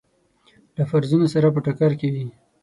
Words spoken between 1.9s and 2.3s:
کې وي.